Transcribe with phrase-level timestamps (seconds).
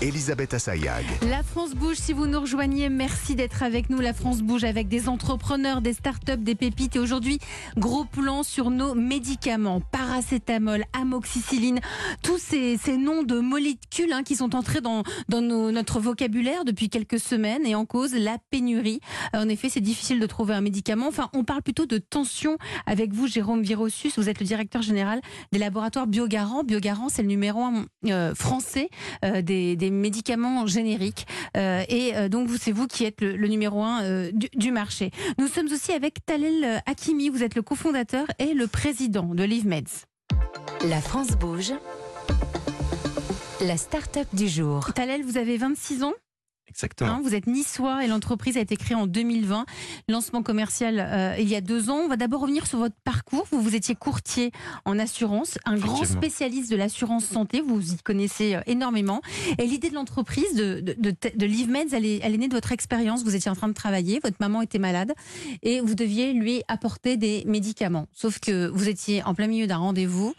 [0.00, 1.04] Elisabeth Assayag.
[1.28, 3.98] La France bouge, si vous nous rejoignez, merci d'être avec nous.
[3.98, 6.94] La France bouge avec des entrepreneurs, des startups, des pépites.
[6.94, 7.40] Et aujourd'hui,
[7.76, 9.80] gros plan sur nos médicaments.
[9.80, 11.80] Paracétamol, amoxicilline,
[12.22, 16.90] tous ces, ces noms de molécules hein, qui sont entrés dans, dans notre vocabulaire depuis
[16.90, 19.00] quelques semaines et en cause la pénurie.
[19.34, 21.08] Euh, En effet, c'est difficile de trouver un médicament.
[21.08, 22.56] Enfin, on parle plutôt de tension
[22.86, 24.12] avec vous, Jérôme Virossus.
[24.16, 25.20] Vous êtes le directeur général
[25.50, 26.62] des laboratoires Biogarant.
[26.62, 28.90] Biogarant, c'est le numéro un euh, français
[29.24, 31.26] euh, des médicaments génériques.
[31.56, 34.72] Euh, et euh, donc, c'est vous qui êtes le, le numéro un euh, du, du
[34.72, 35.10] marché.
[35.38, 37.28] Nous sommes aussi avec Talel Hakimi.
[37.28, 40.06] Vous êtes le cofondateur et le président de LiveMeds.
[40.88, 41.72] la France bouge.
[43.60, 44.92] La start-up du jour.
[44.94, 46.12] Talel, vous avez 26 ans?
[46.68, 47.10] Exactement.
[47.10, 49.66] hein, vous êtes niçois et l'entreprise a été créée en 2020.
[50.08, 51.98] Lancement commercial euh, il y a deux ans.
[52.04, 53.46] On va d'abord revenir sur votre parcours.
[53.50, 54.52] Vous, vous étiez courtier
[54.84, 57.60] en assurance, un grand spécialiste de l'assurance santé.
[57.60, 59.20] Vous y connaissez euh, énormément.
[59.58, 62.54] Et l'idée de l'entreprise, de, de, de, de LiveMeds, elle est, elle est née de
[62.54, 63.24] votre expérience.
[63.24, 65.12] Vous étiez en train de travailler, votre maman était malade
[65.62, 68.06] et vous deviez lui apporter des médicaments.
[68.12, 70.34] Sauf que vous étiez en plein milieu d'un rendez-vous.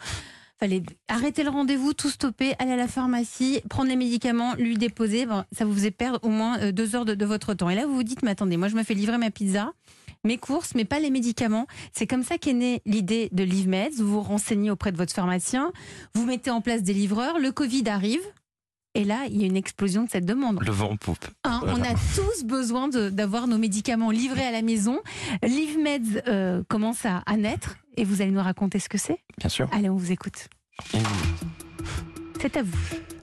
[0.60, 5.26] Fallait arrêter le rendez-vous, tout stopper, aller à la pharmacie, prendre les médicaments, lui déposer.
[5.26, 7.70] Bon, ça vous faisait perdre au moins euh, deux heures de, de votre temps.
[7.70, 9.72] Et là, vous vous dites, mais attendez, moi, je me fais livrer ma pizza,
[10.26, 11.66] mes courses, mais pas les médicaments.
[11.94, 13.96] C'est comme ça qu'est née l'idée de LiveMeds.
[14.00, 15.72] Vous vous renseignez auprès de votre pharmacien,
[16.14, 18.22] vous mettez en place des livreurs, le Covid arrive.
[18.96, 20.60] Et là, il y a une explosion de cette demande.
[20.62, 21.26] Le vent en poupe.
[21.46, 21.78] Hein, Voilà.
[21.78, 25.00] On a tous besoin d'avoir nos médicaments livrés à la maison.
[25.44, 29.20] LiveMeds euh, commence à, à naître et vous allez nous raconter ce que c'est.
[29.38, 29.68] Bien sûr.
[29.74, 30.48] Allez, on vous écoute.
[32.40, 32.78] C'est à vous.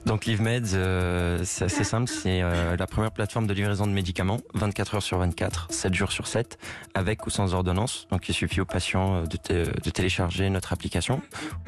[0.05, 4.39] Donc LiveMeds, euh, c'est assez simple, c'est euh, la première plateforme de livraison de médicaments,
[4.53, 6.57] 24 heures sur 24, 7 jours sur 7,
[6.93, 8.07] avec ou sans ordonnance.
[8.09, 11.21] Donc il suffit aux patients euh, de télécharger notre application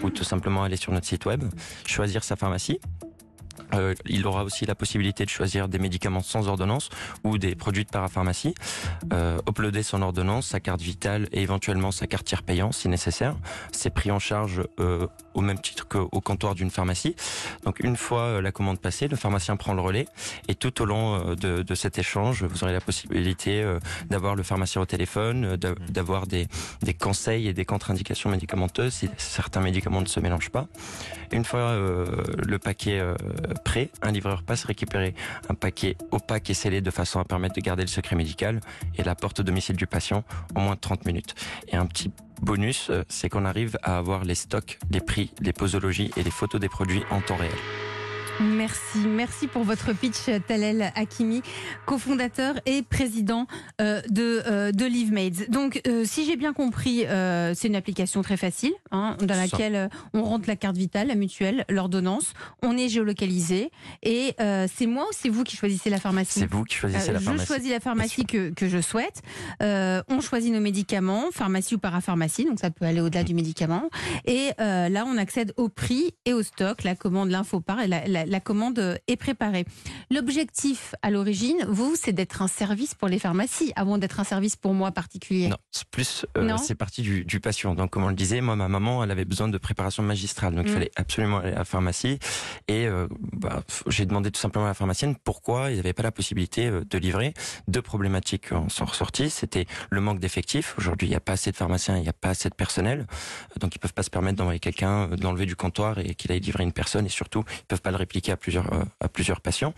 [0.04, 1.44] ou tout simplement aller sur notre site web,
[1.86, 2.80] choisir sa pharmacie.
[3.74, 6.90] Euh, il aura aussi la possibilité de choisir des médicaments sans ordonnance
[7.24, 8.56] ou des produits de parapharmacie,
[9.14, 13.36] euh, uploader son ordonnance, sa carte vitale et éventuellement sa carte tiers payant si nécessaire.
[13.72, 17.16] C'est pris en charge euh, au même titre qu'au comptoir d'une pharmacie.
[17.64, 20.08] Donc une fois la commande passée, le pharmacien prend le relais
[20.48, 23.64] et tout au long de, cet échange, vous aurez la possibilité
[24.10, 26.48] d'avoir le pharmacien au téléphone, d'a- d'avoir des,
[26.82, 30.68] des conseils et des contre-indications médicamenteuses si certains médicaments ne se mélangent pas.
[31.32, 32.06] Une fois euh,
[32.46, 33.14] le paquet euh,
[33.64, 35.14] prêt, un livreur passe récupérer
[35.50, 38.62] un paquet opaque et scellé de façon à permettre de garder le secret médical
[38.98, 40.24] et la porte au domicile du patient
[40.56, 41.36] en moins de 30 minutes.
[41.68, 45.54] Et un petit bonus, euh, c'est qu'on arrive à avoir les stocks, les prix, les
[45.54, 47.52] posologies et les photos des produits en temps réel.
[48.42, 51.42] Merci, merci pour votre pitch, Talel Hakimi,
[51.86, 53.48] cofondateur et président
[53.82, 55.48] euh, de, euh, de LiveMaids.
[55.50, 59.76] Donc, euh, si j'ai bien compris, euh, c'est une application très facile, hein, dans laquelle
[59.76, 62.34] euh, on rentre la carte vitale, la mutuelle, l'ordonnance,
[62.64, 63.72] on est géolocalisé,
[64.04, 66.40] et euh, c'est moi ou c'est vous qui choisissez la pharmacie?
[66.40, 67.46] C'est vous qui choisissez la je pharmacie.
[67.46, 69.22] choisis la pharmacie que, que je souhaite.
[69.62, 73.90] Euh, on choisit nos médicaments, pharmacie ou parapharmacie, donc ça peut aller au-delà du médicament.
[74.26, 76.84] Et euh, là, on accède au prix et au stock.
[76.84, 79.66] La commande, l'infopar, et la, la, la commande est préparée.
[80.12, 84.56] L'objectif à l'origine, vous, c'est d'être un service pour les pharmacies, avant d'être un service
[84.56, 85.48] pour moi particulier.
[85.48, 87.76] Non, c'est plus, euh, c'est parti du, du patient.
[87.76, 90.56] Donc, comme on le disait, moi, ma maman, elle avait besoin de préparation magistrale.
[90.56, 90.74] Donc, il Mm.
[90.74, 92.20] fallait absolument aller à la pharmacie.
[92.68, 96.04] Et euh, bah, j'ai demandé tout simplement à la pharmacienne pourquoi il n'y avait pas
[96.04, 97.34] la possibilité euh, de livrer.
[97.68, 99.30] Deux problématiques en sont ressorties.
[99.30, 100.76] C'était le manque d'effectifs.
[100.78, 103.08] Aujourd'hui, il n'y a pas assez de pharmaciens, il n'y a pas assez de personnel.
[103.60, 106.40] Donc, ils peuvent pas se permettre d'envoyer quelqu'un, de l'enlever du comptoir et qu'il aille
[106.40, 107.06] livrer une personne.
[107.06, 109.74] Et surtout, ils peuvent pas le répliquer à plusieurs, euh, à plusieurs patients.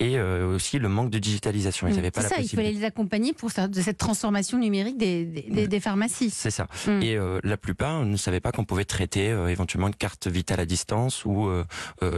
[0.00, 1.86] Et euh, aussi le manque de digitalisation.
[1.86, 1.96] Ils Mm.
[1.96, 2.68] n'avaient pas C'est la ça, il possibilité.
[2.68, 6.30] fallait les accompagner pour cette transformation numérique des, des, des- des pharmacies.
[6.30, 6.66] C'est ça.
[6.86, 7.02] Mm.
[7.02, 10.60] Et euh, la plupart ne savaient pas qu'on pouvait traiter euh, éventuellement une carte vitale
[10.60, 11.48] à distance ou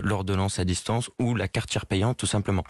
[0.02, 2.64] l'ordonnance à distance ou la carte tiers payante tout simplement.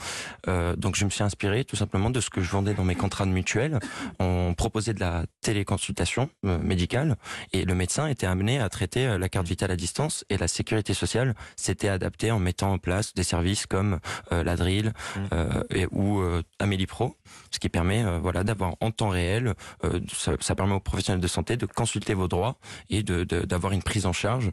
[0.48, 2.94] Euh, donc je me suis inspiré tout simplement de ce que je vendais dans mes
[2.94, 3.78] contrats de mutuelle.
[4.18, 7.16] On proposait de la téléconsultation euh, médicale
[7.52, 10.94] et le médecin était amené à traiter la carte vitale à distance et la sécurité
[10.94, 13.98] sociale s'était adaptée en mettant en place des services comme
[14.32, 14.92] euh, la Drill
[15.32, 15.62] euh,
[15.92, 17.16] ou euh, Amélie Pro,
[17.50, 19.54] ce qui permet euh, voilà d'avoir en temps réel
[19.84, 20.00] euh,
[20.40, 22.56] ça, permet aux professionnels de santé de consulter vos droits
[22.90, 24.50] et de- de- d'avoir une prise en charge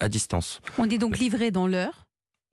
[0.00, 0.60] à distance.
[0.78, 2.07] On est donc livré dans l'heure.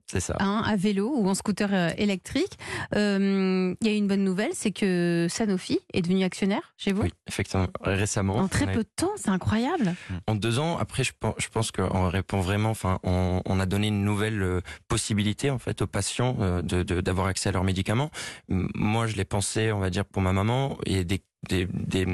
[0.06, 0.36] C'est ça.
[0.38, 2.58] hein, à vélo ou en scooter euh, électrique.
[2.94, 7.02] Euh, Il y a une bonne nouvelle, c'est que Sanofi est devenu actionnaire chez vous.
[7.02, 7.66] Oui, effectivement.
[7.82, 9.94] Récemment, En très a- peu de temps, c'est incroyable.
[10.26, 10.78] en deux ans.
[10.78, 12.70] Après, je pense, je pense qu'on répond vraiment.
[12.70, 16.82] Enfin, on, on a donné une nouvelle euh, possibilité en fait aux patients euh, de
[16.82, 18.10] de- d'avoir accès à leurs médicaments.
[18.48, 22.06] Moi, je l'ai pensé, on va dire, pour ma maman et des des, des,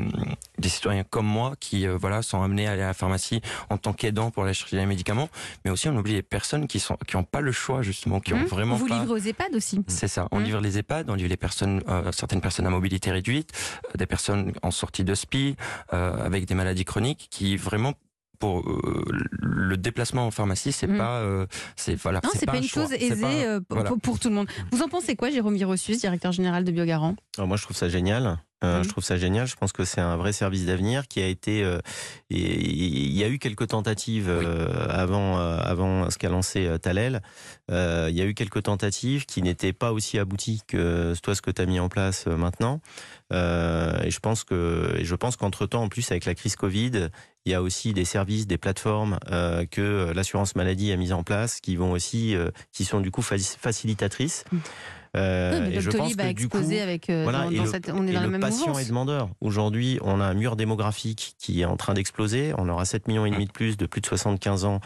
[0.58, 3.40] des, citoyens comme moi qui euh, voilà sont amenés à aller à la pharmacie
[3.70, 5.28] en tant qu'aidants pour aller chercher les médicaments,
[5.64, 8.34] mais aussi on oublie les personnes qui sont qui ont pas le choix justement, qui
[8.34, 8.44] ont Mmh.
[8.46, 8.98] vraiment Vous pas.
[9.00, 9.82] livrez aux EHPAD aussi.
[9.86, 10.28] C'est ça.
[10.32, 10.44] On Mmh.
[10.44, 13.50] livre les EHPAD, on livre les personnes, euh, certaines personnes à mobilité réduite,
[13.86, 15.56] euh, des personnes en sortie de SPI,
[15.92, 17.94] euh, avec des maladies chroniques, qui vraiment
[18.38, 19.04] pour euh,
[19.40, 20.98] le déplacement en pharmacie, c'est Mm.
[20.98, 21.46] pas, euh,
[21.76, 23.92] c'est voilà, Non, c'est pas, un une chose aisée pas- euh, pour, voilà.
[24.02, 24.48] pour tout le monde.
[24.72, 27.14] Vous en pensez quoi, Jérôme Virossus, directeur général de Biogarant?
[27.38, 28.38] Alors moi, je trouve ça génial.
[28.62, 28.84] Euh, Mhm.
[28.84, 29.46] Je trouve ça génial.
[29.46, 31.62] Je pense que c'est un vrai service d'avenir qui a été.
[31.64, 31.78] euh,
[32.30, 37.20] et- il y a eu quelques tentatives euh, avant, avant ce qu'a lancé Talel.
[37.68, 37.74] Il
[38.14, 41.60] y a eu quelques tentatives qui n'étaient pas aussi abouties que toi ce que tu
[41.62, 42.80] as mis en place maintenant.
[43.32, 47.08] Et je pense que, et je pense qu'entre temps, en plus avec la crise Covid,
[47.44, 51.22] il y a aussi des services, des plateformes euh, que l'assurance maladie a mis en
[51.22, 54.44] place, qui vont aussi, euh, qui sont du coup faci- facilitatrices.
[54.52, 54.58] Oui,
[55.14, 57.10] Euh, mais et je pense que du coup, avec.
[57.10, 58.80] euh, voilà, dans, et dans le, cette, on est et dans le même patient mouvance.
[58.80, 59.28] est demandeur.
[59.42, 62.54] Aujourd'hui, on a un mur démographique qui est en train d'exploser.
[62.56, 64.78] On aura 7 millions et demi de plus, de plus de 75 ans, euh,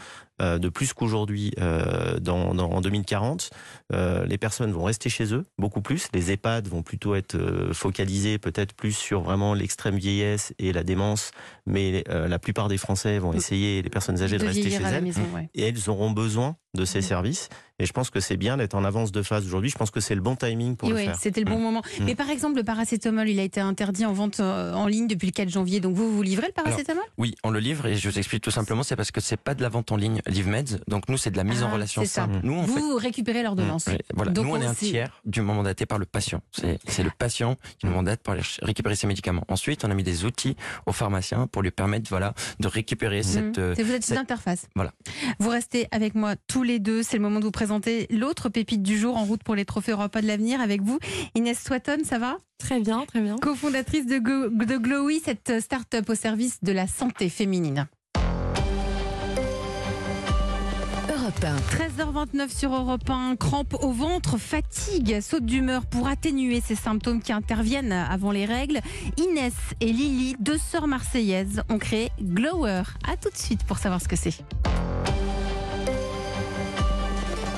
[0.59, 3.49] de plus qu'aujourd'hui euh, dans, dans- en 2040.
[3.93, 6.07] Euh, les personnes vont rester chez eux beaucoup plus.
[6.13, 10.83] Les EHPAD vont plutôt être euh, focalisés peut-être plus sur vraiment l'extrême vieillesse et la
[10.83, 11.31] démence,
[11.65, 14.75] mais euh, la plupart des Français vont essayer, les personnes âgées, de, de rester chez
[14.83, 15.49] elles maison, ouais.
[15.55, 17.01] et elles auront besoin de ces Mm.
[17.03, 17.49] services.
[17.79, 19.69] Et je pense que c'est bien d'être en avance de phase aujourd'hui.
[19.69, 21.15] Je pense que c'est le bon timing pour Et le ouais, faire.
[21.19, 21.61] c'était le bon Mm.
[21.61, 21.81] moment.
[21.99, 22.05] Mm.
[22.05, 25.27] Mais par exemple, le paracétamol, il a été interdit en vente euh, en ligne depuis
[25.27, 25.79] le 4 janvier.
[25.79, 27.03] Donc vous, vous livrez le paracétamol?
[27.19, 29.53] Oui, on le livre et je vous explique tout simplement, c'est parce que c'est pas
[29.53, 32.01] de la vente en ligne LiveMeds, donc nous c'est de la mise Ah, en relation
[32.01, 32.21] c'est ça.
[32.23, 32.39] simple.
[32.43, 33.85] Nous on fait Vous récupérez l'ordonnance.
[33.87, 34.31] Ouais, voilà.
[34.31, 36.41] Donc, nous, on est un tiers du moment mandaté par le patient.
[36.53, 39.43] C'est le patient qui nous mandate pour aller récupérer ses médicaments.
[39.49, 40.55] Ensuite, on a mis des outils
[40.87, 43.57] au pharmacien pour lui permettre voilà, de récupérer cette...
[43.59, 44.67] euh, vous êtes cette- une interface.
[44.75, 44.91] Voilà.
[45.39, 47.03] Vous restez avec moi tous les deux.
[47.03, 49.91] C'est le moment de vous présenter l'autre pépite du jour en route pour les trophées
[49.93, 50.99] Europa de l'avenir avec vous.
[51.35, 52.37] Inès Swatton, ça va?
[52.59, 53.35] Très bien, très bien.
[53.41, 57.87] Co-fondatrice de, Go- de Glowy, cette start-up au service de la santé féminine.
[61.09, 61.55] Europe 1.
[62.35, 67.31] 13h29 sur Europe 1, crampe au ventre, fatigue, saute d'humeur pour atténuer ces symptômes qui
[67.33, 68.79] interviennent avant les règles.
[69.17, 72.83] Inès et Lily, deux sœurs marseillaises, ont créé Glower.
[73.07, 74.33] À tout de suite pour savoir ce que c'est.